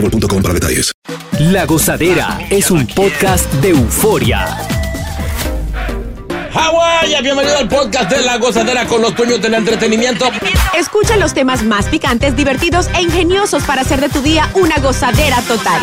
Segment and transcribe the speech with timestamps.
[0.00, 0.92] boostmobile.com para detalles.
[1.38, 4.56] La Gozadera es un podcast de euforia.
[6.52, 10.26] Hawái, bienvenido al podcast de La Gozadera con los dueños del entretenimiento.
[10.76, 15.40] Escucha los temas más picantes, divertidos e ingeniosos para hacer de tu día una gozadera
[15.42, 15.82] total.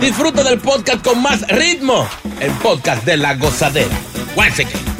[0.00, 2.06] Disfruta del podcast con más ritmo.
[2.40, 3.96] El podcast de La Gozadera.
[4.36, 4.95] Once again.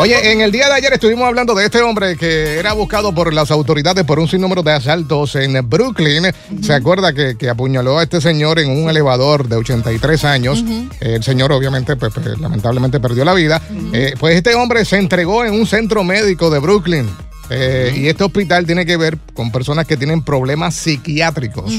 [0.00, 3.34] Oye, en el día de ayer estuvimos hablando de este hombre que era buscado por
[3.34, 6.32] las autoridades por un sinnúmero de asaltos en Brooklyn.
[6.62, 10.64] ¿Se acuerda que, que apuñaló a este señor en un elevador de 83 años?
[11.00, 13.60] El señor obviamente, pues, pues, lamentablemente perdió la vida.
[13.92, 17.06] Eh, pues este hombre se entregó en un centro médico de Brooklyn.
[17.50, 21.72] Eh, Y este hospital tiene que ver con personas que tienen problemas psiquiátricos.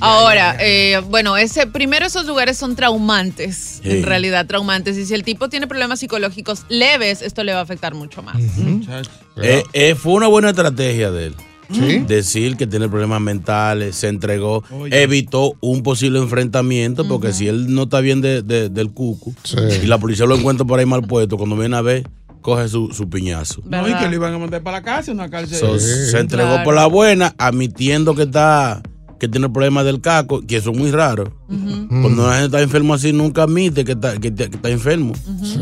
[0.00, 3.90] Ahora, eh, bueno, ese, primero esos lugares son traumantes, Sí.
[3.90, 4.96] en realidad traumantes.
[4.98, 8.36] Y si el tipo tiene problemas psicológicos leves, esto le va a afectar mucho más.
[9.42, 11.34] Eh, eh, fue una buena estrategia de él.
[11.72, 11.98] Sí.
[12.06, 17.84] Decir que tiene problemas mentales, se entregó, evitó un posible enfrentamiento, porque si él no
[17.84, 19.56] está bien de- de- del cucu Sí.
[19.82, 22.04] y la policía lo encuentra por ahí mal puesto, cuando viene a ver,
[22.46, 23.60] coge su, su piñazo.
[23.64, 25.58] No, y que lo iban a mandar para la cárcel, una cárcel.
[25.58, 26.10] So, Sí.
[26.12, 26.64] Se entregó Claro.
[26.64, 28.80] por la buena, admitiendo que está
[29.18, 31.32] que tiene problemas del caco, que eso es muy raro.
[31.48, 35.14] Cuando la gente está enfermo así, nunca admite que está, que, que está enfermo.
[35.42, 35.58] Sí.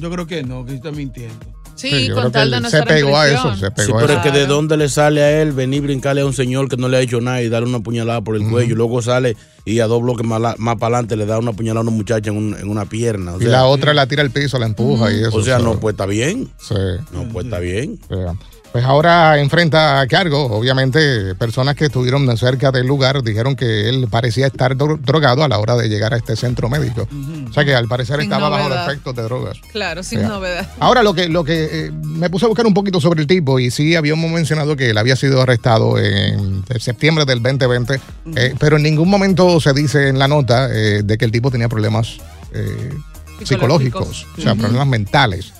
[0.00, 1.51] Yo creo que no, que está mintiendo.
[1.74, 3.96] Sí, Sí, con tal de no se estar en pegó a eso, se Sí, pegó
[3.98, 4.22] a pero eso.
[4.22, 6.88] es que de dónde le sale a él venir brincarle a un señor que no
[6.88, 9.80] le ha hecho nada y darle una puñalada por el cuello, y luego sale y
[9.80, 12.56] a dos bloques más, para adelante le da una puñalada a una muchacha en, un-
[12.58, 13.34] en una pierna.
[13.34, 15.36] O Y la otra la tira al piso, la empuja y eso.
[15.36, 16.50] o sea, no, pues está bien.
[16.58, 16.74] Sí.
[17.12, 17.98] No, pues está bien.
[18.08, 18.14] Sí.
[18.72, 20.46] Pues ahora enfrenta a cargo.
[20.46, 25.48] Obviamente, personas que estuvieron cerca del lugar dijeron que él parecía estar dro- drogado a
[25.48, 27.06] la hora de llegar a este centro médico.
[27.50, 29.58] O sea que al parecer Sin estaba bajo los efectos de drogas.
[29.72, 30.28] Claro, sin Ya.
[30.28, 30.66] novedad.
[30.80, 33.58] Ahora lo que, lo que eh, me puse a buscar un poquito sobre el tipo
[33.60, 38.00] y sí habíamos mencionado que él había sido arrestado en septiembre del 2020,
[38.36, 41.50] eh, pero en ningún momento se dice en la nota eh, de que el tipo
[41.50, 42.16] tenía problemas
[42.54, 42.94] eh,
[43.44, 44.18] Psicológicos.
[44.18, 45.52] psicológicos, o sea, problemas mentales.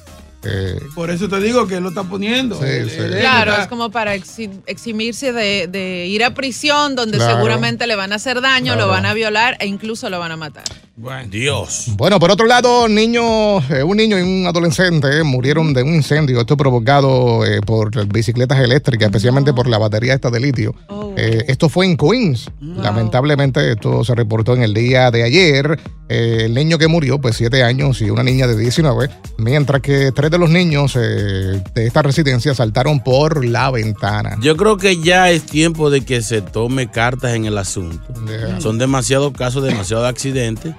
[0.45, 2.57] Eh, Por eso te digo que él lo está poniendo.
[2.59, 2.97] Sí, Él- sí.
[2.99, 7.37] él Claro, está- es como para exi- eximirse de, de ir a prisión, donde Claro.
[7.37, 8.81] seguramente le van a hacer daño, Claro.
[8.83, 10.65] lo van a violar e incluso lo van a matar.
[10.95, 11.29] Bueno.
[11.31, 11.85] Dios.
[11.97, 15.95] Bueno, por otro lado, niños, eh, un niño y un adolescente eh, murieron de un
[15.95, 16.41] incendio.
[16.41, 20.75] Esto provocado eh, por bicicletas eléctricas, especialmente por la batería esta de litio.
[20.89, 21.15] Oh.
[21.17, 22.51] Eh, esto fue en Queens.
[22.61, 25.79] Lamentablemente, esto se reportó en el día de ayer.
[26.13, 29.09] Eh, el niño que murió, pues siete años y una niña de 19,
[29.39, 34.37] mientras que tres de los niños eh, de esta residencia saltaron por la ventana.
[34.43, 38.03] Yo creo que ya es tiempo de que se tome cartas en el asunto.
[38.27, 38.61] Yeah.
[38.61, 40.75] Son demasiados casos, demasiados accidentes.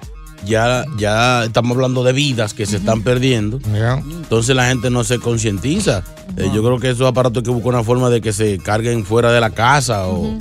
[0.46, 3.58] Ya, ya estamos hablando de vidas que se están perdiendo.
[3.58, 4.04] Yeah.
[4.06, 6.04] Entonces la gente no se concientiza.
[6.36, 9.04] Eh, yo creo que esos aparatos hay que buscar una forma de que se carguen
[9.04, 10.38] fuera de la casa o,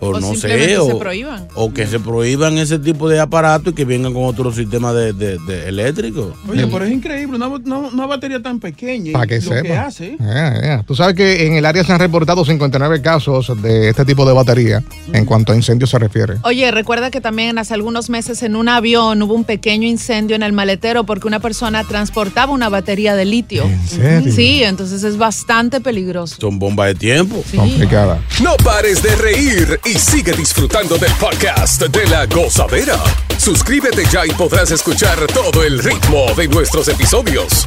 [0.00, 0.48] o O no sé.
[0.68, 1.48] se o, prohíban.
[1.54, 5.12] o que se prohíban ese tipo de aparatos y que vengan con otro sistema de,
[5.12, 6.34] de- de eléctrico.
[6.48, 9.12] Oye, pero es increíble, una, una- una batería tan pequeña.
[9.12, 9.62] Para que lo sepa.
[9.62, 10.16] que hace.
[10.18, 10.82] Yeah, yeah.
[10.86, 14.32] Tú sabes que en el área se han reportado 59 casos de este tipo de
[14.32, 14.82] batería
[15.12, 16.34] en cuanto a incendios se refiere.
[16.42, 20.42] Oye, recuerda que también hace algunos meses en un avión hubo un pequeño incendio en
[20.42, 23.64] el maletero porque una persona transportaba una batería de litio.
[23.64, 24.32] ¿En serio?
[24.32, 26.36] Sí, entonces es bastante peligroso.
[26.40, 27.42] Son bombas de tiempo.
[27.50, 27.56] Sí.
[27.56, 28.18] Complicada.
[28.42, 32.98] No pares de reír y sigue disfrutando del podcast de la gozadera.
[33.38, 37.66] Suscríbete ya y podrás escuchar todo el ritmo de nuestros episodios.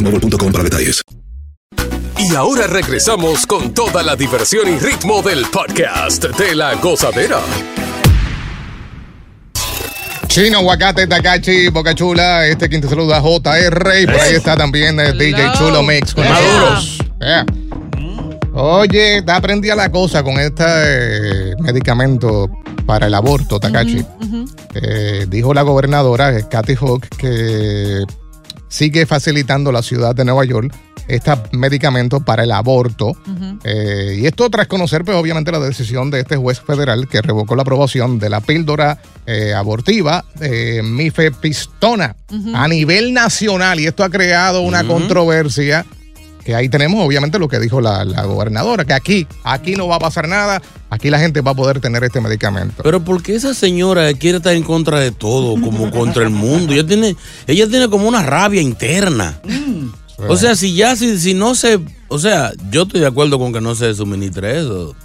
[0.03, 1.01] boostmobile.com para detalles.
[2.17, 7.39] Y ahora regresamos con toda la diversión y ritmo del podcast de la gozadera.
[10.27, 14.99] Chino, Aguacate, Takachi, Boca Chula, este quien te saluda JR y por ahí está también
[14.99, 16.99] el DJ Chulo Mix con Maduros.
[17.19, 17.45] Yeah.
[18.53, 22.49] Oye, está prendida la cosa con este eh, medicamento
[22.85, 24.05] para el aborto, Takachi.
[24.75, 28.05] Eh, dijo la gobernadora, eh, Kathy Hook, que
[28.71, 30.73] sigue facilitando la ciudad de Nueva York
[31.07, 33.11] este medicamento para el aborto.
[33.65, 37.55] Eh, y esto tras conocer, pues obviamente, la decisión de este juez federal que revocó
[37.55, 42.15] la aprobación de la píldora eh, abortiva eh, mifepistona
[42.53, 43.79] a nivel nacional.
[43.81, 45.85] Y esto ha creado una controversia.
[46.43, 49.97] Que ahí tenemos, obviamente, lo que dijo la, la gobernadora, que aquí, aquí no va
[49.97, 52.81] a pasar nada, aquí la gente va a poder tener este medicamento.
[52.83, 56.73] Pero porque esa señora quiere estar en contra de todo, como contra el mundo.
[56.73, 57.15] Ella tiene,
[57.47, 59.39] ella tiene como una rabia interna.
[60.27, 63.53] O sea, si ya, si, si no se, o sea, yo estoy de acuerdo con
[63.53, 64.95] que no se suministre eso.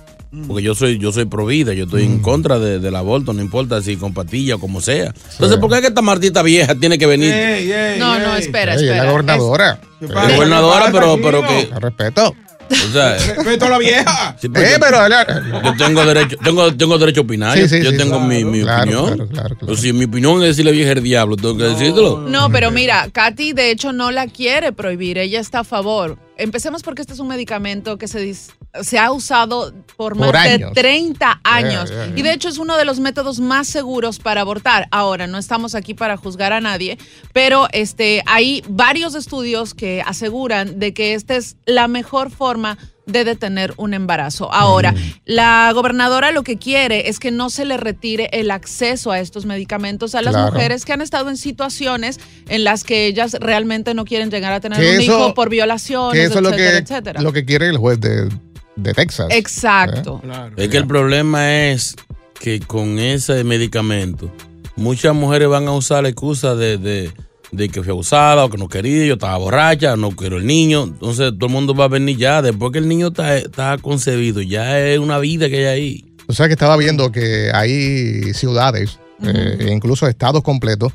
[0.47, 3.41] Porque yo soy, yo soy pro vida, yo estoy en contra de- del aborto, no
[3.43, 5.15] importa si con patilla o como sea.
[5.33, 7.33] Entonces, ¿por qué es que esta martita vieja tiene que venir?
[7.33, 9.05] Ey, ey, No, no, espera, Ey, es espera.
[9.05, 9.81] la gobernadora.
[9.99, 10.35] ¿Qué Eh, pasa?
[10.35, 12.35] gobernadora, ¿Qué pasa, pero- pero que- respeto.
[12.69, 14.37] O sea, Respeto a la vieja.
[14.41, 17.55] sí, pues, Eh, yo- pero yo tengo derecho, tengo, tengo derecho a opinar.
[17.55, 19.05] Sí, yo sí, yo sí, tengo claro, mi, mi claro, opinión.
[19.05, 19.57] claro, claro, claro.
[19.61, 22.19] Pero si mi opinión es decirle vieja el diablo, tengo que decírtelo.
[22.29, 26.19] No, pero mira, Katy de hecho no la quiere prohibir, ella está a favor.
[26.39, 28.51] Empecemos porque este es un medicamento que se, dis-
[28.83, 30.73] se ha usado por más de años.
[30.75, 34.89] 30 años yeah, y de hecho es uno de los métodos más seguros para abortar.
[34.91, 36.99] Ahora, no estamos aquí para juzgar a nadie,
[37.33, 42.77] pero este, hay varios estudios que aseguran de que esta es la mejor forma
[43.07, 44.53] de detener un embarazo.
[44.53, 44.97] Ahora, Mm.
[45.27, 49.47] la gobernadora lo que quiere es que no se le retire el acceso a estos
[49.47, 50.53] medicamentos a las Claro.
[50.53, 52.19] mujeres que han estado en situaciones
[52.49, 55.51] en las que ellas realmente no quieren llegar a tener Que un eso- hijo por
[55.51, 57.23] violaciones, Que eso es lo etcétera, que, etcétera.
[57.23, 58.29] lo que quiere el juez de,
[58.77, 59.29] de Texas.
[59.31, 60.21] Exacto.
[60.23, 60.55] Claro.
[60.57, 61.97] Es que el problema es
[62.39, 64.31] que con ese medicamento,
[64.77, 67.13] muchas mujeres van a usar la excusa de, de-
[67.53, 70.83] de que fue abusada o que no quería, yo estaba borracha, no quiero el niño.
[70.85, 74.43] Entonces todo el mundo va a venir ya, después que el niño está, está concebido,
[74.43, 76.05] ya es una vida que hay ahí.
[76.27, 80.93] O sea que estaba viendo que hay ciudades, eh, incluso estados completos,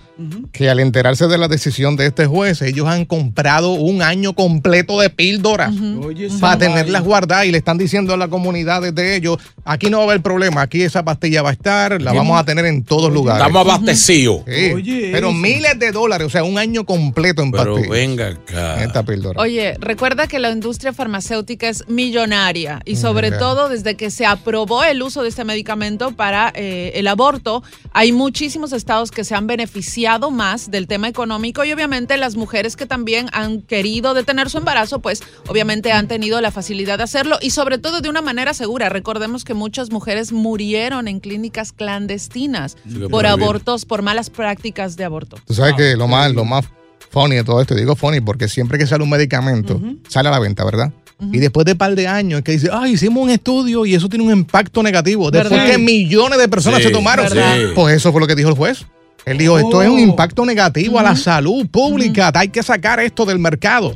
[0.51, 5.00] que al enterarse de la decisión de este juez, ellos han comprado un año completo
[5.00, 5.73] de píldoras
[6.03, 9.97] Oye, para tenerlas guardadas y le están diciendo a la comunidad de ellos, aquí no
[9.97, 12.83] va a haber problema, aquí esa pastilla va a estar, la vamos a tener en
[12.83, 13.41] todos lugares.
[13.45, 14.41] Estamos abastecidos.
[14.47, 15.38] Sí, Oye, pero eso.
[15.38, 17.89] miles de dólares, o sea, un año completo en Pero pastillas.
[17.89, 18.83] venga en acá.
[18.83, 19.41] esta píldora.
[19.41, 24.84] Oye, recuerda que la industria farmacéutica es millonaria y sobre todo desde que se aprobó
[24.84, 29.48] el uso de este medicamento para eh, el aborto, hay muchísimos estados que se han
[29.48, 34.58] beneficiado más del tema económico y obviamente las mujeres que también han querido detener su
[34.58, 38.53] embarazo, pues obviamente han tenido la facilidad de hacerlo y sobre todo de una manera
[38.53, 38.89] segura.
[38.89, 42.77] Recordemos que muchas mujeres murieron en clínicas clandestinas
[43.10, 45.38] por abortos, por malas prácticas de aborto.
[45.46, 46.65] Tú sabes que lo más, lo más
[47.10, 50.39] funny de todo esto, digo funny porque siempre que sale un medicamento, sale a la
[50.39, 50.94] venta, ¿verdad?
[51.31, 53.93] Y después de un par de años es que dice, ah, hicimos un estudio y
[53.93, 55.29] eso tiene un impacto negativo.
[55.29, 55.71] Después ¿Verdad?
[55.71, 57.27] que millones de personas Sí, se tomaron.
[57.75, 58.85] Pues eso fue lo que dijo el juez.
[59.23, 59.99] Él dijo, esto es un Oh.
[59.99, 62.31] impacto negativo a la salud pública.
[62.33, 63.95] Hay que sacar esto del mercado.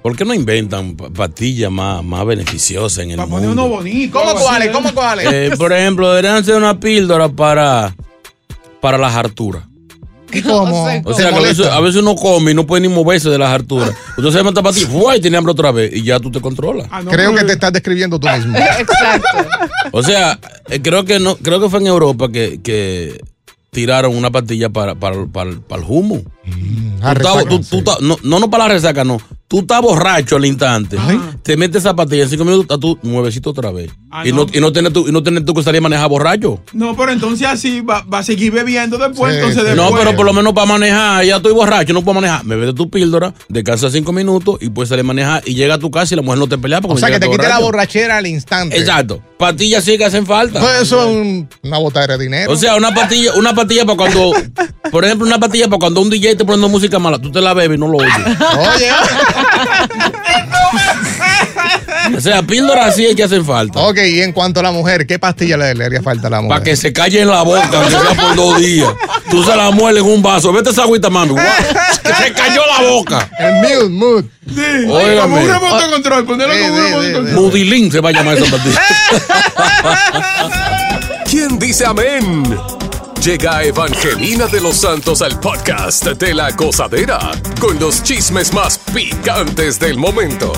[0.00, 3.64] ¿Por qué no inventan pa- pastillas más, más beneficiosas en el Para poner mundo?
[3.64, 4.20] uno bonito.
[4.20, 4.68] ¿Cómo cuáles?
[4.68, 4.72] ¿eh?
[4.72, 5.26] ¿Cómo cuáles?
[5.32, 7.96] Eh, por ejemplo, deberían ser una píldora para,
[8.80, 9.64] para las harturas.
[10.44, 10.84] ¿Cómo?
[11.04, 11.76] O ¿Se sea, que a veces, molesta?
[11.76, 13.90] a veces uno come y no puede ni moverse de las harturas.
[14.16, 15.16] Usted se mata para ti, ¡fua!
[15.16, 16.86] y tiene hambre otra vez y ya tú te controlas.
[16.90, 18.56] Ah, no, Creo que te estás describiendo tú mismo.
[18.78, 19.38] Exacto.
[19.92, 23.20] O sea, eh, creo que no, creo que fue en Europa que, que
[23.70, 26.22] tiraron una pastilla para, para, para, para el humo.
[26.44, 26.50] Tú
[27.08, 27.76] estabas- resaca, tú- tú sí.
[27.78, 29.20] estabas- no, no, no para la resaca, no.
[29.50, 30.96] Tú estás borracho al instante,
[31.42, 33.90] te metes zapatilla, en cinco minutos estás tú nuevecito otra vez.
[34.08, 34.46] Ah, y, no, no.
[34.52, 36.62] y no tienes tú, y no tienes tú que salir a manejar borracho.
[36.72, 39.34] No, pero entonces así va, va a seguir bebiendo después.
[39.34, 39.76] Sí, entonces sí.
[39.76, 42.44] No, pero por lo menos para manejar, ya estoy borracho, no puedo manejar.
[42.44, 45.78] Me bebes tu píldora, descansa cinco minutos y puedes salir a manejar y llega a
[45.78, 47.58] tu casa y la mujer no te pelea porque O sea, que te quite la
[47.58, 48.78] borrachera al instante.
[48.78, 49.20] Exacto.
[49.40, 50.60] Pastillas sí que hacen falta.
[50.60, 52.52] Pues eso es un- una botadera de dinero.
[52.52, 54.32] O sea, una pastilla, una pastilla para cuando,
[54.92, 57.54] por ejemplo, una pastilla para cuando un DJ te poniendo música mala, tú te la
[57.54, 58.12] bebes y no lo oyes.
[58.76, 58.90] Oye.
[62.16, 63.80] O sea, píldoras sí es que hacen falta.
[63.80, 66.40] ok, y en cuanto a la mujer, ¿qué pastilla le, le haría falta a la
[66.40, 66.58] mujer?
[66.58, 68.92] Para que se calle en la boca, que sea por dos días.
[69.30, 70.52] Tú se la mueles en un vaso.
[70.52, 71.34] Vete esa agüita, mami.
[72.14, 73.30] Se cayó la boca.
[73.38, 74.24] El mood, mood.
[74.48, 74.86] Sí,
[75.20, 76.24] como un remoto de control.
[76.26, 77.34] Ponerlo Sí, como un remoto de sí, control.
[77.40, 78.80] Mudilín se va a llamar esa pastilla.
[81.30, 82.58] ¿Quién dice amén?
[83.22, 87.18] Llega Evangelina de los Santos al podcast de la gozadera
[87.60, 90.52] con los chismes más picantes del momento.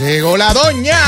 [0.00, 0.98] Llegó la doña.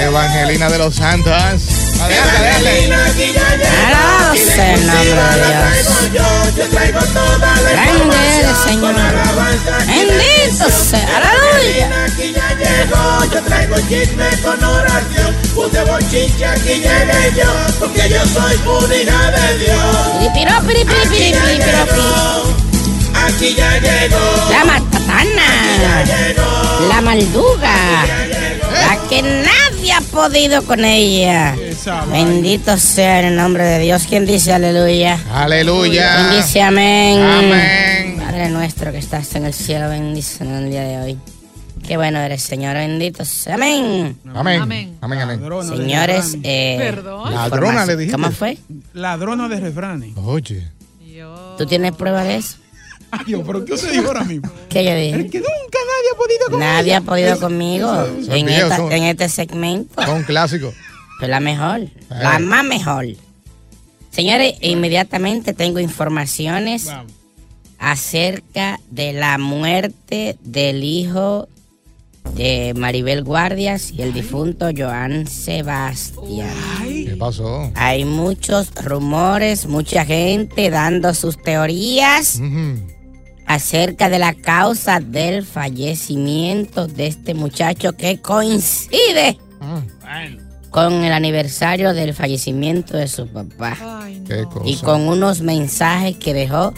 [0.00, 1.62] Evangelina de los Santos.
[2.00, 3.66] Adelante, adelante.
[3.86, 6.26] Alabado sea el nombre de Dios.
[7.72, 8.94] Grande eres, Señor.
[9.86, 11.08] Bendito sea.
[11.16, 11.86] Aleluya.
[20.18, 22.00] Piripiro, piripiri, piripiri, piropi.
[24.50, 25.48] La matatana.
[26.88, 27.76] La malduga.
[29.08, 31.56] Que nadie ha podido con ella.
[32.12, 34.04] Bendito sea el nombre de Dios.
[34.06, 35.16] ¿Quién dice aleluya?
[35.22, 36.30] ¿Quién Aleluya.
[36.36, 37.20] dice amén?
[37.22, 38.18] Amén.
[38.18, 41.18] Padre nuestro que estás en el cielo, bendice en el día de hoy.
[41.86, 42.74] Qué bueno eres, Señor.
[42.74, 43.54] Bendito sea.
[43.54, 44.18] Amén.
[44.34, 44.60] Amén.
[44.60, 44.98] Amén.
[45.00, 45.40] Amén, amén.
[45.40, 47.32] Ladrona Señores, eh, Perdón.
[47.32, 48.20] Ladrona le dijiste.
[48.20, 48.58] ¿Cómo fue?
[48.92, 50.16] Ladrona de refranes.
[50.18, 50.68] Oye.
[51.56, 52.56] ¿Tú tienes prueba de eso?
[53.10, 54.50] Ay, Dios, pero ¿qué se dijo ahora mismo?
[54.68, 55.30] ¿Qué yo dije?
[55.30, 55.77] que nunca
[56.18, 57.90] podido Nadie ha podido conmigo
[58.28, 60.02] en, esta- este segmento.
[60.04, 60.74] Son clásicos.
[61.20, 63.06] Soy la mejor, la más mejor.
[64.10, 66.88] Señores, inmediatamente tengo informaciones
[67.78, 71.48] acerca de la muerte del hijo
[72.34, 76.50] de Maribel Guardias y el difunto Joan Sebastián.
[76.84, 77.70] ¿Qué pasó?
[77.74, 82.40] Hay muchos rumores, mucha gente dando sus teorías.
[83.48, 90.26] Acerca de la causa del fallecimiento de este muchacho que coincide Ah,
[90.70, 94.62] con el aniversario del fallecimiento de su papá Ay, no.
[94.64, 96.72] y con unos mensajes que dejó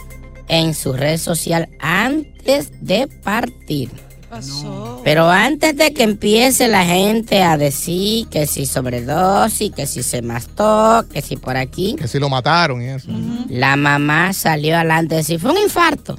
[0.48, 3.90] en su red social antes de partir.
[4.30, 5.00] pasó?
[5.04, 10.22] Pero antes de que empiece la gente a decir que si sobredosis, que si se
[10.22, 13.08] mastó, que si por aquí, Que si lo mataron y eso.
[13.48, 16.16] la mamá salió adelante y decir, fue un infarto.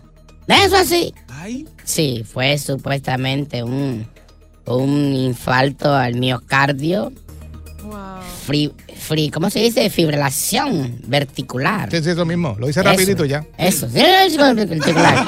[0.48, 1.13] ¿De eso así?
[1.29, 4.05] Ay, Sí, fue supuestamente un,
[4.65, 7.12] un infarto al miocardio,
[7.83, 8.21] Wow.
[9.31, 9.89] ¿cómo se dice?
[9.89, 11.89] Fibrilación verticular.
[11.89, 12.55] Sí, sí, eso mismo.
[12.60, 13.43] Lo hice Eso, rapidito ya.
[13.57, 14.00] Eso, sí,
[14.67, 15.25] verticular.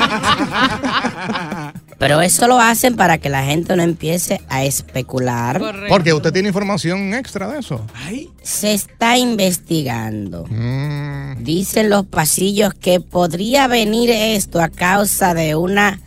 [2.04, 5.58] Pero eso lo hacen para que la gente no empiece a especular.
[5.58, 5.88] Correcto.
[5.88, 7.80] Porque usted tiene información extra de eso.
[7.96, 8.30] ay.
[8.42, 10.46] Se está investigando.
[10.50, 16.02] Mm, Dicen los pasillos que podría venir esto a causa de una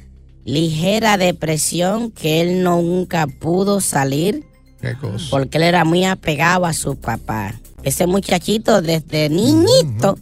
[0.45, 4.45] ligera depresión que él nunca pudo salir
[4.83, 5.27] qué cosa.
[5.31, 7.55] porque él era muy apegado a su papá.
[7.85, 10.19] Ese muchachito desde niñito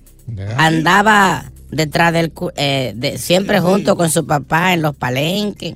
[0.57, 5.75] andaba detrás del cu- eh, de- siempre junto con su papá en los palenques.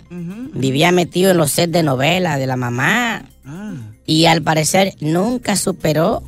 [0.54, 3.24] Vivía metido en los sets de novela de la mamá.
[3.44, 3.74] Ah.
[4.06, 6.22] Y al parecer nunca superó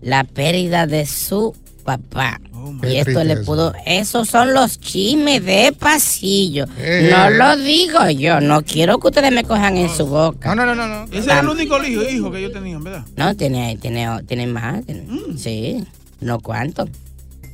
[0.00, 1.54] la pérdida de su
[1.84, 2.40] papá.
[2.54, 3.72] Oh, y esto le pudo.
[3.86, 6.66] Esos son los chismes de pasillo.
[6.78, 7.08] Eh.
[7.10, 8.40] No lo digo yo.
[8.40, 10.54] No quiero que ustedes me cojan en su boca.
[10.54, 11.06] No, no, no, no.
[11.06, 11.12] no.
[11.12, 13.04] Ese era el único hijo, hijo que yo tenía, ¿verdad?
[13.16, 14.84] No, tiene, tiene, tiene más.
[14.86, 15.06] tiene-
[15.36, 15.82] Sí,
[16.20, 16.88] no cuánto.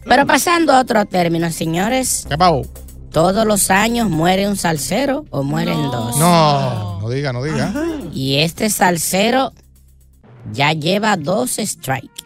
[0.09, 2.27] Pero pasando a otro término, señores.
[2.29, 2.63] ¿Qué pasó?
[3.13, 6.17] Todos los años muere un salsero o mueren dos.
[6.19, 7.73] No, no diga, no diga.
[8.13, 9.53] Y este salsero
[10.53, 12.25] ya lleva dos strikes.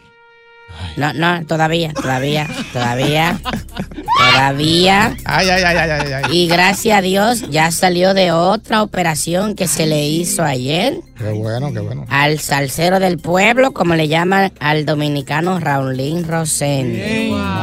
[0.97, 3.39] No, no, todavía, todavía, todavía,
[4.17, 5.15] todavía.
[5.25, 6.23] Ay, ay, ay, ay, ay, ay.
[6.37, 11.31] Y gracias a Dios ya salió de otra operación que se le hizo ayer Qué
[11.31, 12.05] bueno, qué bueno.
[12.09, 16.99] al salsero del pueblo, como le llaman al dominicano Raulín Rosendo.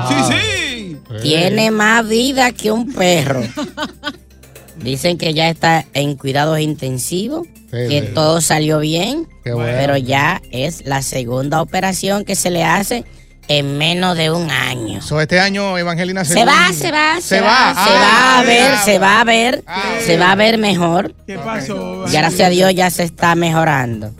[0.08, 0.96] Sí, sí.
[1.22, 3.42] Tiene más vida que un perro.
[4.76, 8.14] Dicen que ya está en cuidados intensivos, que sí.
[8.14, 9.72] todo salió bien, Qué bueno.
[9.78, 13.04] pero ya es la segunda operación que se le hace
[13.52, 15.02] en menos de un año.
[15.02, 17.84] So, este año, Evangelina Se va, se va, se, Se va, va.
[17.84, 19.64] se Ah, va a ver, ah, se va a ver,
[20.06, 21.12] se va a ver mejor.
[21.26, 22.04] ¿Qué pasó?
[22.06, 24.12] Y gracias a Dios ya se está mejorando.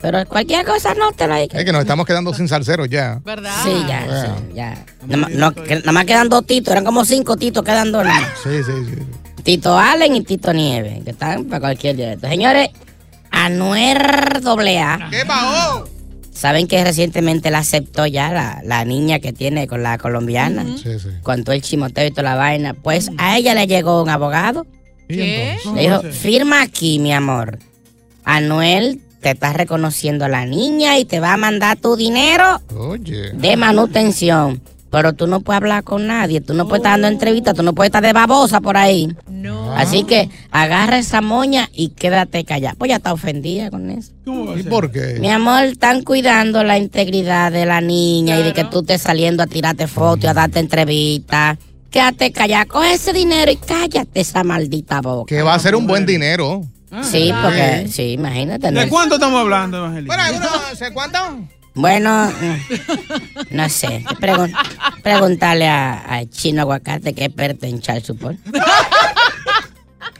[0.00, 3.20] Pero cualquier cosa no te la Es que nos estamos quedando sin salseros ya.
[3.24, 3.52] ¿Verdad?
[3.62, 4.84] Sí, ya, sí, ya.
[5.06, 8.24] Nada más- no, que- nada más quedan dos titos, eran como cinco titos más.
[8.42, 9.42] Sí, sí, sí.
[9.44, 12.06] Tito Allen y Tito Nieves, que están para cualquier día.
[12.08, 12.28] de estos.
[12.30, 12.70] Señores,
[13.30, 15.08] Anuer AA.
[15.10, 15.88] ¿Qué pasó?
[16.32, 20.64] Saben que recientemente la aceptó ya la, la niña que tiene con la colombiana.
[20.82, 21.08] Sí, sí.
[21.22, 22.74] Con todo el chimoteo y toda la vaina.
[22.74, 24.66] Pues a ella le llegó un abogado.
[25.08, 25.58] ¿Y ¿Qué?
[25.74, 27.58] Le dijo, firma aquí, mi amor.
[28.24, 33.30] Anuel te está reconociendo a la niña y te va a mandar tu dinero Oye.
[33.32, 34.60] de manutención.
[34.90, 37.72] Pero tú no puedes hablar con nadie, tú no puedes estar dando entrevistas, tú no
[37.72, 39.14] puedes estar de babosa por ahí.
[39.42, 39.72] No.
[39.74, 42.74] Así que agarra esa moña y quédate callada.
[42.78, 44.12] Pues ya está ofendida con eso.
[44.24, 45.16] ¿Cómo va a ¿Y por qué?
[45.20, 49.42] Mi amor, están cuidando la integridad de la niña y de que tú estés saliendo
[49.42, 51.58] a tirarte fotos y a darte entrevistas.
[51.90, 55.28] Quédate callada, coge ese dinero y cállate esa maldita boca.
[55.28, 56.62] Que va a ser un buen dinero.
[57.02, 58.70] Sí, porque, sí, imagínate.
[58.70, 60.16] ¿De cuánto estamos hablando, Evangelina?
[60.76, 61.18] ¿sé cuánto?
[61.74, 64.04] Bueno, mm, no sé.
[64.20, 64.52] pregun-
[65.02, 68.36] preguntarle a, a Chino Aguacate que es experto en support.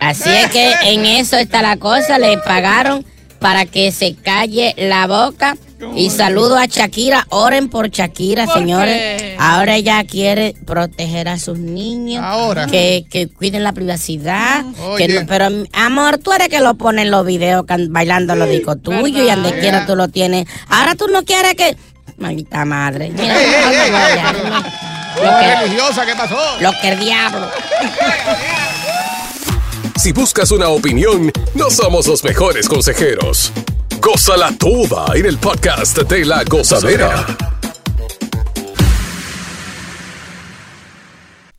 [0.00, 2.18] Así es que en eso está la cosa.
[2.18, 3.04] Le pagaron
[3.38, 5.56] para que se calle la boca.
[5.96, 7.26] Y saludo a Shakira.
[7.30, 8.96] Oren por Shakira, ¿Por señores.
[9.20, 9.36] qué?
[9.40, 12.22] Ahora ella quiere proteger a sus niños.
[12.24, 12.66] Ahora.
[12.68, 14.64] Que, que cuiden la privacidad.
[14.84, 15.08] Oye.
[15.08, 18.80] Que no- pero, amor, tú eres que lo pone en los videos bailando los discos
[18.80, 20.46] tuyos y donde quiera tú lo tienes.
[20.68, 21.76] Ahora tú no quieres que.
[22.16, 23.10] Maldita madre.
[23.10, 24.62] Mira, Ey, ey, no, no, ey, no, ey, ya, pero- no.
[25.14, 26.38] Oh, religiosa, ¿qué pasó?
[26.60, 27.48] Lo que el diablo.
[29.96, 33.52] Si buscas una opinión, no somos los mejores consejeros.
[34.00, 37.51] Gózala toda en el podcast de la gozadera.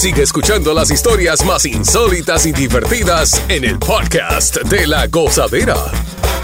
[0.00, 5.76] Sigue escuchando las historias más insólitas y divertidas en el podcast de la gozadera.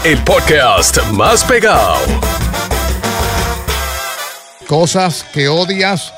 [0.03, 1.95] El podcast más pegado.
[4.67, 6.13] Cosas que odias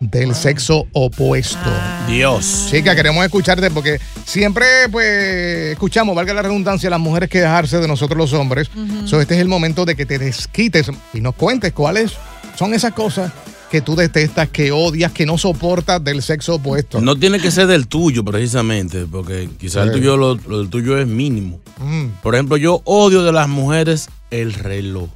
[0.00, 1.70] del sexo opuesto.
[2.08, 2.68] Dios.
[2.70, 8.16] Chica, queremos escucharte porque siempre, pues, escuchamos, valga la redundancia, las mujeres quejarse de nosotros
[8.16, 8.70] los hombres.
[9.04, 12.12] So, este es el momento de que te desquites y nos cuentes cuáles
[12.56, 13.30] son esas cosas
[13.70, 17.00] que tú detestas, que odias, que no soportas del sexo opuesto.
[17.00, 20.98] No tiene que ser del tuyo, precisamente, porque quizás el tuyo, lo, lo del tuyo
[20.98, 21.60] es mínimo.
[21.78, 25.08] Mm, Por ejemplo, yo odio de las mujeres el reloj.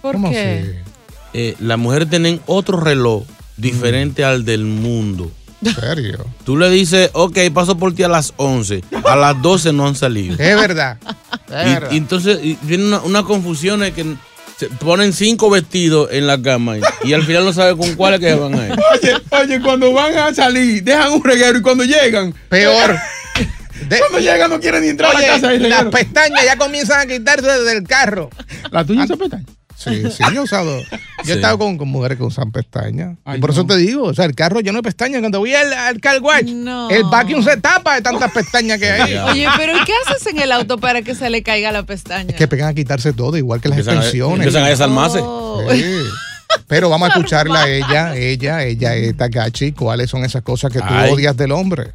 [0.00, 0.60] ¿Por ¿Cómo qué?
[0.84, 0.90] así?
[1.32, 3.24] Eh, las mujeres tienen otro reloj
[3.56, 5.30] diferente al del mundo.
[5.62, 6.24] ¿En serio?
[6.44, 8.82] Tú le dices, ok, paso por ti a las 11.
[9.04, 10.32] A las 12 no han salido.
[10.38, 10.96] Es verdad.
[11.48, 11.90] Es Y, verdad.
[11.92, 14.16] y entonces y viene una, una confusión de que
[14.60, 18.20] se ponen cinco vestidos en la cama y, y al final no sabe con cuáles
[18.20, 18.72] que se van a ir.
[18.92, 22.96] Oye, oye, cuando van a salir, dejan un reguero y cuando llegan, Peor.
[23.88, 25.52] De- cuando llegan no quieren ni entrar a la casa.
[25.52, 28.28] las pestañas ya comienzan a quitarse del carro.
[28.70, 29.44] ¿La tuya se pestaña?
[29.82, 30.78] Sí, sí, yo he usado.
[30.80, 31.32] Yo Sí.
[31.32, 33.16] he estado con, con mujeres que usan pestañas.
[33.24, 35.20] Ay, y por eso te digo, o sea, el carro lleno de pestañas.
[35.20, 36.90] Cuando voy al, al car wash, No.
[36.90, 39.14] el vacuum se tapa de tantas pestañas que hay.
[39.30, 42.30] Oye, pero ¿y qué haces en el auto para que se le caiga la pestaña?
[42.30, 44.38] Es que pegan a quitarse todo, igual que las Empiezan a, extensiones.
[44.46, 45.18] empiezan a desarmarse.
[45.22, 45.66] Oh.
[45.72, 45.84] Sí.
[46.66, 49.72] Pero vamos a escucharla a ella, ella, ella es Takachi.
[49.72, 51.10] ¿Cuáles son esas cosas que tú Ay.
[51.12, 51.92] odias del hombre?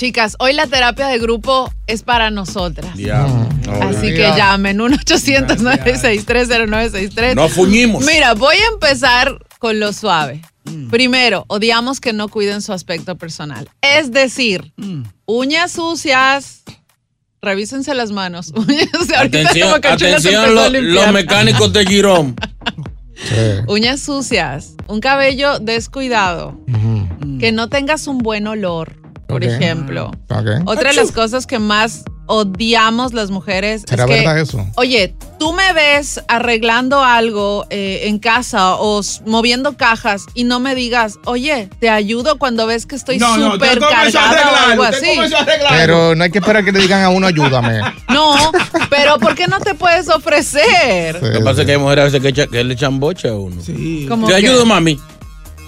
[0.00, 2.96] Chicas, hoy la terapia de grupo es para nosotras.
[2.96, 3.46] Diablo.
[3.82, 7.34] Así que llamen 1-800-963-0963.
[7.34, 8.06] No fuñimos.
[8.06, 10.40] Mira, voy a empezar con lo suave.
[10.88, 13.68] Primero, odiamos que no cuiden su aspecto personal.
[13.82, 14.72] Es decir,
[15.26, 16.62] uñas sucias.
[17.42, 18.52] Revísense las manos.
[18.56, 22.36] Uñas, ahorita Atención, atención lo- los mecánicos de Girón.
[23.66, 26.58] Uñas sucias, un cabello descuidado,
[27.38, 28.96] que no tengas un buen olor,
[29.30, 29.50] por Ok.
[29.50, 30.10] ejemplo.
[30.28, 30.46] Ok.
[30.66, 34.64] Otra de las cosas que más odiamos las mujeres ¿Será es que, verdad eso?
[34.76, 40.76] oye, tú me ves arreglando algo eh, en casa o moviendo cajas y no me
[40.76, 44.82] digas, oye, te ayudo cuando ves que estoy No, no, súper a cargada o algo
[44.84, 45.18] así.
[45.70, 47.80] Pero no hay que esperar que le digan a uno ayúdame.
[48.10, 48.34] No,
[48.90, 51.20] pero ¿por qué no te puedes ofrecer?
[51.22, 53.28] Lo que pasa es que hay mujeres a veces que, echa- que le echan boche
[53.28, 53.60] a uno.
[53.62, 54.04] Sí.
[54.08, 54.38] ¿Cómo Te que?
[54.38, 54.98] ayudo, mami.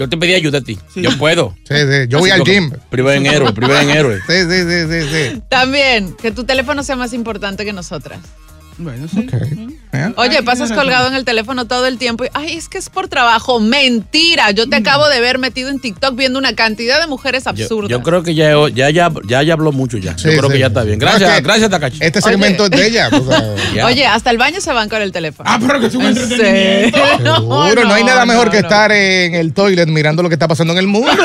[0.02, 0.78] Yo te pedí ayuda a ti.
[0.96, 1.54] Yo puedo.
[1.62, 2.08] Sí, sí.
[2.08, 2.72] Yo voy al gym.
[2.90, 4.18] Primer en héroe, primer en héroe.
[4.26, 5.42] Sí, sí, sí, sí, sí.
[5.48, 8.18] También, que tu teléfono sea más importante que nosotras.
[8.78, 9.28] Bueno, sí.
[9.92, 10.12] ¿Eh?
[10.16, 12.88] Oye, Ay, pasas colgado en el teléfono todo el tiempo y, ay, es que es
[12.88, 13.60] por trabajo.
[13.60, 17.90] Mentira, yo te acabo de ver metido en TikTok viendo una cantidad de mujeres absurdas.
[17.90, 20.16] yo creo que ya, ya, ya, ya, ya habló mucho ya.
[20.16, 20.52] Sí, yo creo sí.
[20.54, 20.98] que ya está bien.
[20.98, 21.98] No, Gracias, gracias, Takachi.
[22.00, 23.10] Este segmento es de ella.
[23.84, 25.48] Oye, hasta el baño se van con el teléfono.
[25.52, 26.98] Ah, pero que es un ¿En entretenimiento.
[27.18, 27.36] serio?
[27.36, 28.68] Seguro, no, hay nada mejor no, que no.
[28.68, 31.12] estar en el toilet mirando lo que está pasando en el mundo.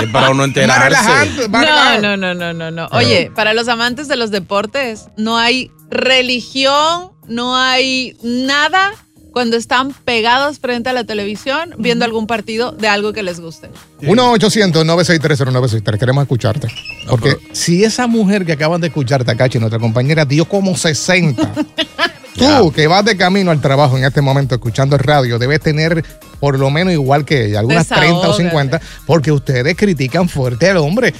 [0.00, 1.48] Es para uno Más enterarse.
[1.48, 2.00] más relajante.
[2.00, 2.88] No, no, no, no, no, no.
[2.92, 8.92] Oye, para los amantes de los deportes, no hay religión, no hay nada
[9.32, 13.70] cuando están pegados frente a la televisión viendo algún partido de algo que les guste.
[14.02, 15.98] 1-800-963-0963.
[15.98, 16.66] Queremos escucharte.
[17.08, 21.52] Porque si esa mujer que acaban de escuchar, Takachi, nuestra compañera, dio como 60.
[22.34, 26.04] Tú, que vas de camino al trabajo en este momento escuchando el radio, debes tener
[26.38, 28.44] por lo menos igual que ella, algunas 30 o Desahógate.
[28.44, 31.12] 50, porque ustedes critican fuerte al hombre.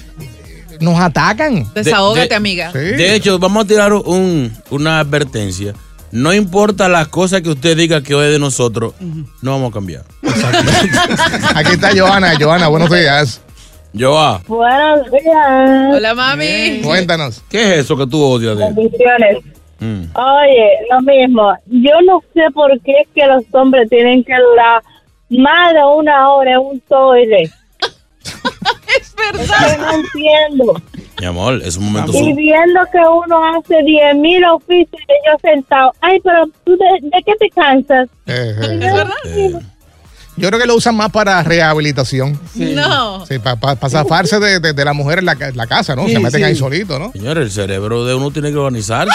[0.80, 1.64] Nos atacan.
[1.74, 2.72] Desahógate, de- amiga.
[2.72, 2.78] Sí.
[2.78, 5.74] De hecho, vamos a tirar un- una advertencia.
[6.10, 8.94] No importa las cosas que usted diga que hoy de nosotros,
[9.42, 10.04] no vamos a cambiar.
[11.54, 12.32] Aquí está Joana.
[12.40, 13.40] Joana, buenos días.
[13.98, 15.94] Joa, Buenos días.
[15.96, 16.80] Hola, mami.
[16.84, 17.42] Cuéntanos.
[17.48, 18.64] ¿qué es eso que tú odias de?
[18.66, 19.38] Bendiciones.
[19.80, 20.02] Mm.
[20.14, 21.52] Oye, lo mismo.
[21.66, 24.82] Yo no sé por qué es que los hombres tienen que durar
[25.30, 27.50] más de una hora en un toile.
[29.00, 29.76] Es verdad.
[29.76, 30.82] Yo no entiendo.
[31.20, 35.36] Mi amor, es un momento Y viendo que uno hace 10 mil oficios y yo
[35.42, 35.92] sentado.
[36.00, 38.08] Ay, pero ¿tú de, de qué te cansas?
[38.26, 38.78] Eh, eh.
[38.82, 39.60] Es verdad.
[40.36, 42.38] Yo creo que lo usan más para rehabilitación.
[42.54, 43.26] No.
[43.26, 46.06] Sí, para zafarse de, de- de la mujer en la, ca- la casa, ¿no?
[46.06, 46.44] Se meten sí.
[46.44, 47.10] ahí solito, ¿no?
[47.10, 49.12] Señores, el cerebro de uno tiene que organizarse.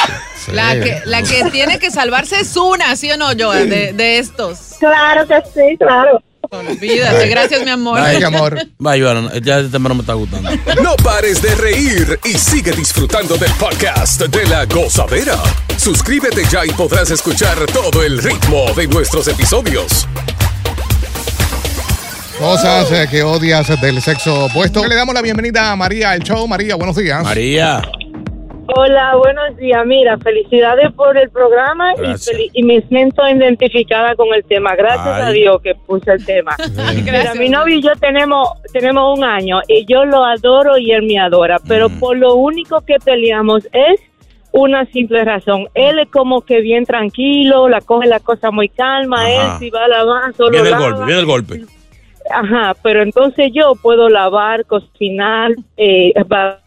[0.52, 3.56] La que, la que tiene que salvarse es una, ¿sí o no, Joa?
[3.56, 4.76] De, de estos.
[4.82, 6.22] Claro que sí, claro.
[6.50, 7.28] Olvídate.
[7.28, 8.00] Gracias, mi amor.
[8.00, 8.58] Ay, mi amor.
[8.86, 10.50] Va, Joana, ya este tema no me está gustando.
[10.84, 15.38] No pares de reír y sigue disfrutando del podcast de la gozadera.
[15.78, 20.08] Suscríbete ya y podrás escuchar todo el ritmo de nuestros episodios.
[22.40, 24.86] Cosas eh, que odias del sexo opuesto.
[24.86, 26.48] Le damos la bienvenida a María al show.
[26.48, 27.24] María, buenos días.
[27.24, 27.82] María,
[28.76, 29.86] Hola, buenos días.
[29.86, 34.76] Mira, felicidades por el programa y, y me siento identificada con el tema.
[34.76, 35.22] Gracias Ay.
[35.22, 36.56] a Dios que puse el tema.
[37.04, 41.04] Mira, mi novio y yo tenemos, tenemos un año y yo lo adoro y él
[41.04, 42.00] me adora, pero Mm.
[42.00, 44.00] por lo único que peleamos es
[44.52, 45.68] una simple razón.
[45.76, 49.30] Él es como que bien tranquilo, la coge la cosa muy calma, Ajá.
[49.56, 50.90] él si va a lavar solo viene el lava.
[50.90, 51.62] golpe, viene el golpe.
[52.32, 56.60] Ajá, pero entonces yo puedo lavar, cocinar, eh, va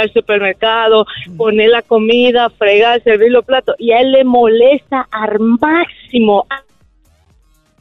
[0.00, 5.38] al supermercado, poner la comida, fregar, servir los platos y a él le molesta al
[5.40, 6.46] máximo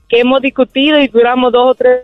[0.10, 2.02] que hemos discutido y duramos dos o tres,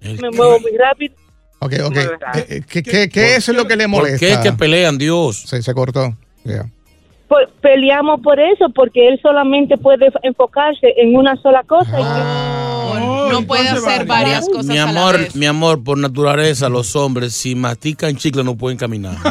[0.00, 1.14] me muevo muy rápido.
[1.60, 1.96] Ok, ok.
[1.96, 2.08] Eh,
[2.48, 4.18] eh, ¿Qué, qué, qué es lo que le ¿Por molesta?
[4.18, 5.36] qué es que pelean, Dios?
[5.42, 6.12] Se, se cortó.
[6.44, 6.64] Ya.
[7.28, 12.00] Pues, peleamos por eso, porque él solamente puede enfocarse en una sola cosa.
[12.00, 15.34] y que- No, puede hacer varias cosas Mi a la amor, vez.
[15.36, 19.16] mi amor, por naturaleza, los hombres, si mastican chicle, no pueden caminar.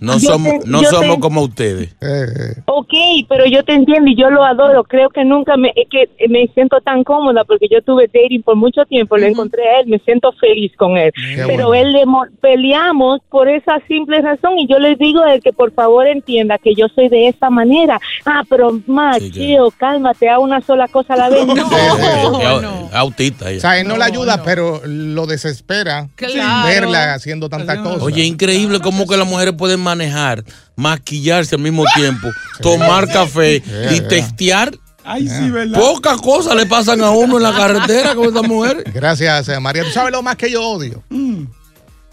[0.00, 1.88] No Yo somos, te- no somos te- como ustedes.
[2.02, 2.62] Eh, eh.
[2.66, 2.92] Ok,
[3.28, 4.84] pero yo te entiendo y yo lo adoro.
[4.84, 8.56] Creo que nunca me, es que me siento tan cómoda porque yo tuve dating por
[8.56, 11.12] mucho tiempo, lo encontré a él, me siento feliz con él.
[11.14, 11.74] Qué pero bueno.
[11.74, 15.52] él le mo- peleamos por esa simple razón y yo les digo a él que
[15.52, 17.98] por favor entienda que yo soy de esta manera.
[18.26, 21.46] Ah, pero más, Sí, tío, cálmate, a una sola cosa a la vez.
[21.56, 22.90] No, No.
[22.92, 24.42] Autista O sea, él no, la ayuda, no.
[24.44, 26.66] pero lo desespera Claro.
[26.68, 28.02] verla haciendo tantas cosas.
[28.02, 30.44] Oye, increíble cómo que las mujeres pueden manejar,
[30.76, 32.28] maquillarse al mismo tiempo,
[32.60, 33.60] tomar café y
[33.96, 34.08] Yeah.
[34.08, 34.78] testear.
[35.08, 35.78] Ay, sí, ¿verdad?
[35.78, 38.82] Pocas cosas le pasan a uno en la carretera con esta mujer.
[38.92, 39.84] Gracias, eh, María.
[39.84, 41.02] ¿Tú sabes lo más que yo odio?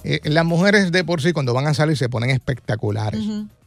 [0.03, 3.21] Eh, las mujeres de por sí, cuando van a salir, se ponen espectaculares.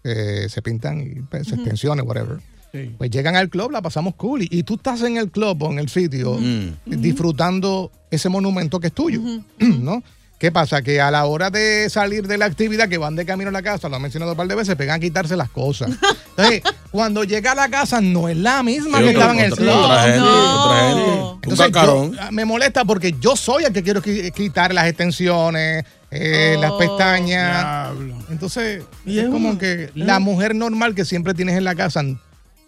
[0.05, 2.39] Eh, se pintan y pues, extensiones, whatever.
[2.85, 2.95] Sí.
[2.99, 4.43] Pues llegan al club, la pasamos cool.
[4.43, 6.73] Y, y tú estás en el club o en el sitio Mm.
[6.87, 9.21] disfrutando ese monumento que es tuyo,
[9.59, 10.03] ¿no?
[10.39, 10.83] ¿Qué pasa?
[10.83, 13.63] Que a la hora de salir de la actividad, que van de camino a la
[13.63, 15.89] casa, lo he mencionado un par de veces, pegan a quitarse las cosas.
[16.37, 19.53] Entonces, cuando llega a la casa, no es la misma Sí, que estaba en el
[19.57, 19.71] club.
[19.71, 21.11] otra gente, otra gente.
[21.23, 22.13] Un Entonces, cacarón.
[22.13, 26.73] yo- me molesta porque yo soy el que quiero qui- quitar las extensiones, eh, las
[26.73, 27.93] pestañas.
[28.31, 32.03] Entonces, es como que la mujer normal que siempre tienes en la casa,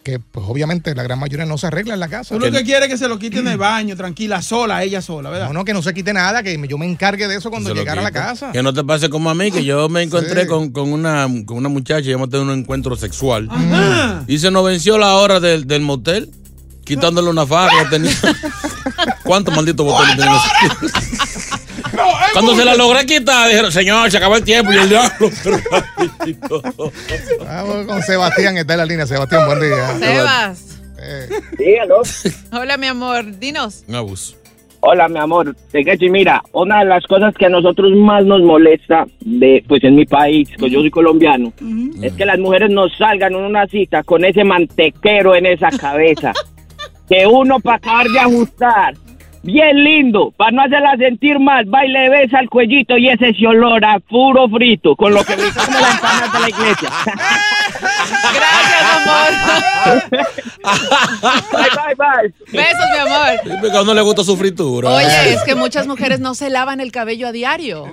[0.08, 2.34] que pues obviamente la gran mayoría no se arregla en la casa.
[2.34, 5.02] Tú lo que quieres es que se lo quiten en el baño, tranquila, sola, ella
[5.02, 5.48] sola, ¿verdad?
[5.48, 8.00] No, no, que no se quite nada, que yo me encargue de eso cuando llegara
[8.00, 8.52] a la casa.
[8.52, 10.46] Que no te pase como a mí, que yo me encontré Sí.
[10.48, 13.48] con, con una, con una muchacha y hemos tenido un encuentro sexual.
[13.50, 14.24] Ajá.
[14.26, 16.30] Y se nos venció la hora del, del motel,
[16.84, 18.12] quitándole una faja que tenía.
[19.24, 20.40] ¿Cuántos malditos botones tenía?
[22.32, 24.72] Cuando se la logré quitar, dijeron, señor, se acabó el tiempo.
[24.72, 25.30] Y el diablo.
[27.40, 29.06] Vamos con Sebastián, está en la línea.
[29.06, 29.98] Sebastián, buen día.
[29.98, 30.80] Sebas.
[31.58, 32.02] Dígalo.
[32.52, 33.38] Hola, mi amor.
[33.38, 33.84] Dinos.
[33.88, 34.36] Un abuso.
[34.80, 35.56] Hola, mi amor.
[35.72, 39.96] Tequechi, mira, una de las cosas que a nosotros más nos molesta, de, pues en
[39.96, 41.52] mi país, que yo soy colombiano,
[42.00, 46.32] es que las mujeres nos salgan en una cita con ese mantequero en esa cabeza.
[47.08, 48.94] que uno para acabar de ajustar,
[49.42, 53.32] bien lindo, para no hacerla sentir mal, va y le besa el cuellito y ese
[53.34, 56.90] se olor a puro frito, con lo que brincamos la empanada de la iglesia.
[61.52, 62.34] bye, bye, bye.
[62.52, 63.60] Besos, mi amor.
[63.60, 64.90] Porque a uno le gusta su fritura.
[64.90, 67.86] Oye, es que muchas mujeres no se lavan el cabello a diario.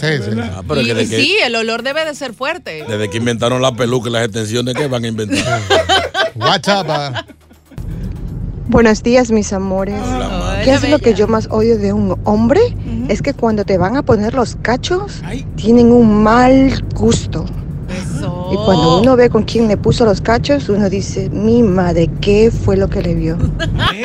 [0.00, 0.30] Sí, sí.
[0.40, 2.84] Ah, pero Y, que que- sí, el olor debe de ser fuerte.
[2.88, 5.60] Desde que inventaron la peluca y las extensiones, ¿qué van a inventar?
[6.34, 7.26] WhatsApp.
[8.68, 10.00] Buenos días, mis amores.
[10.64, 12.60] ¿Qué es lo que yo más odio de un hombre?
[13.08, 15.22] Es que cuando te van a poner los cachos,
[15.56, 17.44] tienen un mal gusto.
[18.52, 22.50] Y cuando uno ve con quién le puso los cachos, uno dice, mi madre, ¿qué
[22.50, 23.36] fue lo que le vio?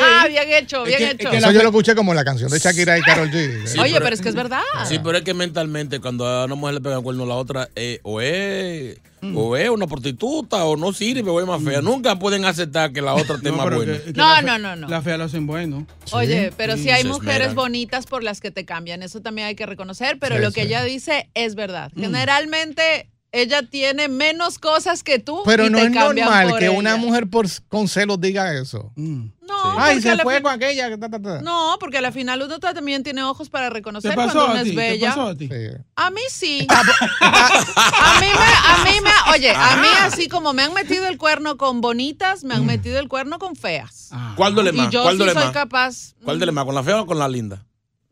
[0.04, 1.30] Ah, bien hecho, bien hecho.
[1.30, 3.78] Eso yo lo escuché como la canción de Shakira y Carol G.
[3.80, 4.60] Oye, pero es que es verdad.
[4.84, 7.34] Sí, pero es que mentalmente cuando a una mujer le pega el cuerno a la
[7.34, 8.98] otra, eh, o es
[9.34, 11.80] o es una prostituta o no sirve o es más fea.
[11.80, 13.92] Nunca pueden aceptar que la otra esté más buena.
[13.98, 14.88] que- que No, no, no, no.
[14.88, 15.86] La fea lo hacen bueno.
[16.10, 19.54] Oye, pero si hay Se mujeres bonitas por las que te cambian, eso también hay
[19.54, 20.66] que reconocer, pero Sí, lo que sí.
[20.66, 21.92] ella dice es verdad.
[21.96, 26.96] Generalmente ella tiene menos cosas que tú Pero y no te es normal que una
[26.96, 28.92] mujer por, con celos diga eso.
[28.94, 30.88] No, Ay, porque se a la fue fin- con aquella.
[30.90, 31.40] que ta, ta, ta.
[31.42, 34.58] No, porque al final uno también tiene ojos para reconocer ¿Te cuando a ti?
[34.60, 35.08] es ¿Te bella.
[35.08, 35.48] pasó a ti?
[35.96, 36.66] A mí sí.
[36.70, 41.18] a mí me, a mí me, oye, a mí así como me han metido el
[41.18, 44.10] cuerno con bonitas, me han metido el cuerno con feas.
[44.36, 44.88] ¿Cuál duele más?
[44.88, 45.52] Y yo ¿Cuál sí duele soy más?
[45.52, 46.14] capaz.
[46.24, 46.64] ¿Cuál duele más?
[46.64, 47.64] ¿Con la fea o con la linda?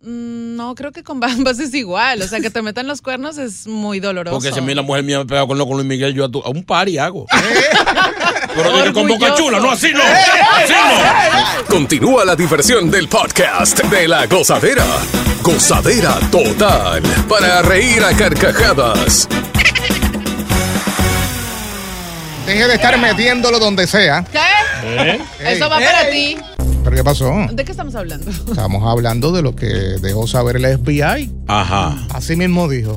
[0.03, 2.23] Mm, No, creo que con ambas es igual.
[2.23, 4.35] O sea, que te metan los cuernos es muy doloroso.
[4.37, 6.25] Porque si a mí la mujer mía me pega con lo con Luis Miguel, yo
[6.25, 7.27] a, tu- a un party hago.
[8.55, 10.01] Pero dije con boca chula, no así no.
[10.03, 11.65] Así no.
[11.67, 14.85] Continúa la diversión del podcast de la gozadera.
[15.43, 17.03] Gozadera total.
[17.29, 19.29] Para reír a carcajadas.
[22.47, 24.25] Deje de estar metiéndolo donde sea.
[24.33, 24.39] ¿Qué?
[24.85, 25.21] ¿Eh?
[25.41, 26.37] Eso va para ti.
[26.83, 27.33] ¿Pero qué pasó?
[27.53, 28.31] ¿De qué estamos hablando?
[28.49, 31.31] Estamos hablando de lo que dejó saber el FBI.
[31.47, 32.07] Ajá.
[32.11, 32.97] Así mismo dijo.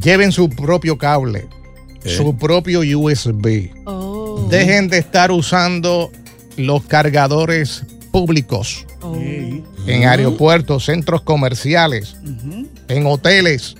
[0.00, 1.46] Lleven su propio cable,
[2.04, 3.70] su propio USB.
[3.84, 4.46] Oh.
[4.50, 6.10] Dejen de estar usando
[6.56, 8.86] los cargadores públicos
[9.86, 12.16] en aeropuertos, centros comerciales,
[12.88, 13.74] en hoteles,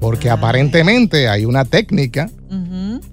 [0.00, 2.30] porque aparentemente hay una técnica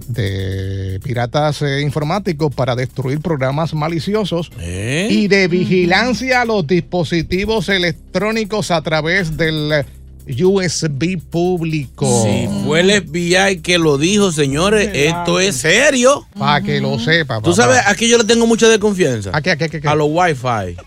[0.07, 5.07] de piratas eh, informáticos para destruir programas maliciosos ¿Eh?
[5.09, 9.85] y de vigilancia a los dispositivos electrónicos a través del
[10.27, 12.23] USB público.
[12.23, 16.27] Si fue el FBI que lo dijo, señores, esto es serio.
[16.37, 17.41] Para que lo sepa.
[17.41, 19.31] Tú sabes, aquí yo le tengo mucha desconfianza.
[19.33, 19.87] ¿A qué, a qué, a qué, qué?
[19.87, 20.77] A los Wi-Fi.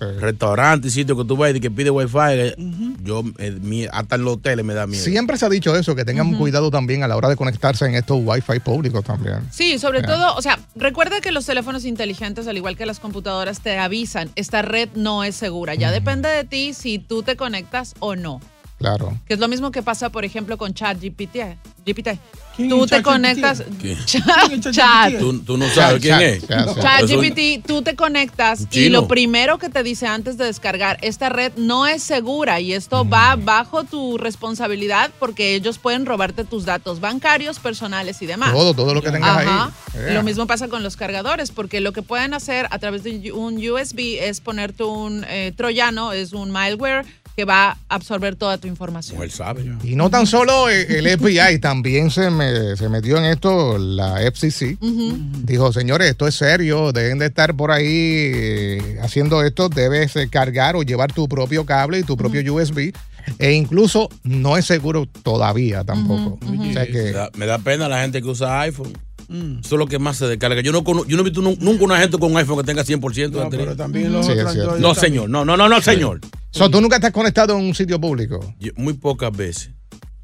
[0.00, 2.18] Restaurantes y sitios que tú vas y que pide Wi-Fi.
[2.32, 2.54] eh,
[3.02, 5.02] Yo, eh, mi- hasta en los hoteles me da miedo.
[5.04, 7.94] Siempre se ha dicho eso, que tengan cuidado también a la hora de conectarse en
[7.94, 9.40] estos Wi-Fi públicos también.
[9.50, 13.60] Sí, sobre todo, o sea, recuerda que los teléfonos inteligentes, al igual que las computadoras,
[13.60, 15.74] te avisan, esta red no es segura.
[15.74, 18.40] Ya depende de ti si tú te conectas o no.
[18.78, 19.16] Claro.
[19.26, 21.36] Que es lo mismo que pasa, por ejemplo, con ChatGPT.
[21.84, 22.18] GPT.
[22.56, 23.64] ¿Quién Tú te conectas.
[24.06, 24.70] Chat.
[24.70, 25.18] chat.
[25.18, 26.46] Tú, tú no sabes quién es.
[26.46, 31.52] ChatGPT, tú te conectas y lo primero que te dice antes de descargar, esta red
[31.56, 37.00] no es segura y esto va bajo tu responsabilidad porque ellos pueden robarte tus datos
[37.00, 38.52] bancarios, personales y demás.
[38.52, 39.72] Todo, todo lo que tengas Ajá.
[39.94, 40.14] ahí.
[40.14, 43.56] Lo mismo pasa con los cargadores, porque lo que pueden hacer a través de un
[43.56, 47.04] USB es ponerte un eh, troyano, es un malware
[47.36, 49.20] que va a absorber toda tu información.
[49.22, 49.64] Él sabe.
[49.82, 54.20] Y no tan solo eh, el FBI, también se, me- se metió en esto la
[54.22, 54.78] FCC.
[54.80, 60.28] Dijo, señores, esto es serio, deben de estar por ahí eh, haciendo esto, debes eh,
[60.30, 62.92] cargar o llevar tu propio cable y tu propio USB
[63.38, 66.38] E incluso no es seguro todavía tampoco.
[66.40, 68.92] O sea Me que da, me da pena la gente que usa iPhone.
[69.28, 69.60] Mm.
[69.64, 70.60] Eso es lo que más se descarga.
[70.60, 72.64] Yo no, cono- yo no he visto nu- nunca una gente con un iPhone que
[72.64, 73.64] tenga 100% de batería.
[73.64, 74.70] pero también los Sí, es otros cierto.
[74.74, 75.12] Android No, también.
[75.12, 75.30] señor.
[75.30, 76.20] No, no, no, no, señor.
[76.54, 78.38] So, ¿Tú nunca estás conectado en un sitio público?
[78.60, 79.70] Yo- muy pocas veces.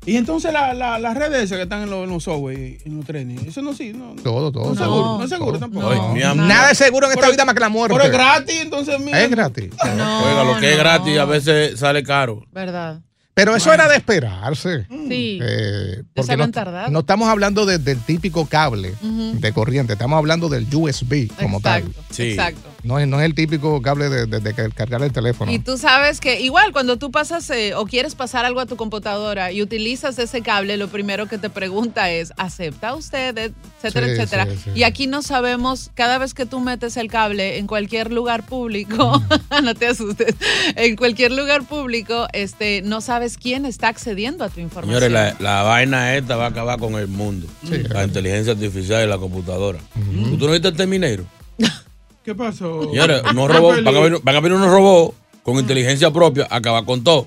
[0.06, 2.96] Y entonces la- la- las redes esas que están en los, en los subway, en
[2.96, 4.14] los trenes, eso no sí, no.
[4.22, 4.64] Todo, todo.
[4.66, 4.86] No es todo.
[4.88, 6.14] seguro, no es seguro tampoco.
[6.36, 7.94] Nada es seguro en esta Pero- vida más que la muerte.
[7.96, 9.20] Pero es gratis, entonces mira.
[9.22, 9.70] Es gratis.
[9.82, 12.44] Oiga, lo que es gratis a veces sale caro.
[12.52, 13.00] ¿Verdad?
[13.34, 14.86] Pero eso era de esperarse.
[15.08, 15.38] Sí.
[15.42, 16.90] Eh, habían no, tardado.
[16.90, 21.90] no estamos hablando de- del típico cable de corriente, estamos hablando del USB como Exacto,
[22.16, 22.26] tal.
[22.26, 22.68] exacto.
[22.82, 25.52] No es, no es el típico cable de, de- de cargar el teléfono.
[25.52, 28.76] Y tú sabes que igual cuando tú pasas eh, o quieres pasar algo a tu
[28.76, 33.52] computadora y utilizas ese cable, lo primero que te pregunta es, ¿acepta usted?
[33.82, 34.46] Etcétera, Sí, etcétera.
[34.46, 34.70] sí, sí.
[34.74, 39.22] Y aquí no sabemos, cada vez que tú metes el cable en cualquier lugar público,
[39.62, 40.34] no te asustes,
[40.74, 45.02] en cualquier lugar público, este, no sabes quién está accediendo a tu información.
[45.02, 47.46] Señores, la, la vaina esta va a acabar con el mundo.
[47.68, 47.82] Sí.
[47.88, 49.78] la inteligencia artificial y la computadora.
[49.94, 51.24] ¿Tú no viste el Terminator?
[52.24, 52.82] ¿Qué pasó?
[52.84, 56.56] Señores, unos robots, van, a venir, van a venir unos robots con inteligencia propia a
[56.56, 57.26] acabar con todo.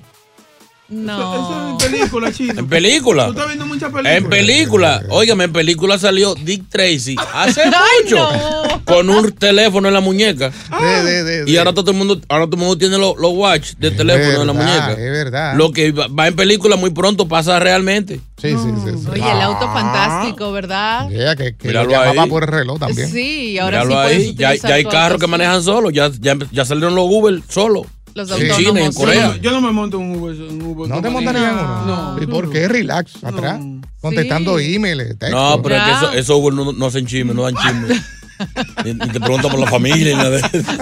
[0.86, 1.14] No.
[1.34, 2.60] Eso es en película, chino.
[2.60, 3.24] En película.
[3.26, 4.16] Tú estás viendo muchas películas.
[4.16, 5.02] En película.
[5.08, 7.72] Óigame, en película salió Dick Tracy hace Ay,
[8.04, 8.16] mucho.
[8.16, 8.84] no.
[8.84, 10.52] Con un teléfono en la muñeca.
[10.80, 13.32] De- de- de- Y ahora todo el mundo, ahora todo el mundo tiene los los
[13.32, 14.90] watch de teléfono en la muñeca.
[14.92, 15.54] es verdad.
[15.56, 18.20] Lo que va va en película muy pronto pasa realmente.
[18.40, 18.90] Sí, sí, sí.
[19.02, 19.08] sí.
[19.10, 21.08] Oye, el auto fantástico, ¿verdad?
[21.08, 22.28] Yeah, que, que Míralo lo llamaba ahí.
[22.28, 23.10] por el reloj también.
[23.10, 24.34] Sí, ahora sí Míralo ahí.
[24.34, 25.94] Ya, ya hay carros que manejan solos.
[25.94, 27.86] Ya, ya, ya salieron los Uber solos.
[28.14, 28.92] Los En China y en.
[28.92, 29.36] Corea.
[29.40, 30.34] Yo no me monto en un Uber.
[30.36, 32.14] en un Uber ¿No te montarías en uno?
[32.14, 32.22] No.
[32.22, 32.68] ¿Y por qué?
[32.68, 33.60] Relax, atrás.
[34.00, 35.30] Contestando emails, textos.
[35.30, 35.96] No, pero es que Ya.
[35.96, 37.88] eso, eso Uber no, no hacen chisme, no dan chisme.
[38.84, 40.72] ni, te preguntan por la familia ni nada de eso.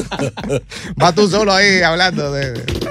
[1.03, 2.83] Va tú solo ahí hablando de...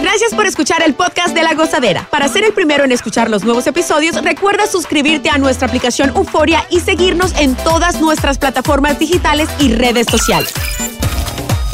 [0.00, 2.08] Gracias por escuchar el podcast de La Gozadera.
[2.10, 6.66] Para ser el primero en escuchar los nuevos episodios, recuerda suscribirte a nuestra aplicación Euforia
[6.70, 10.52] y seguirnos en todas nuestras plataformas digitales y redes sociales.